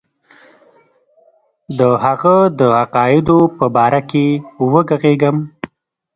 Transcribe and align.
د 1.79 1.79
هغه 2.03 2.35
د 2.59 2.61
عقایدو 2.81 3.39
په 3.57 3.65
باره 3.75 4.01
کې 4.09 4.25
وږغېږم. 4.71 5.37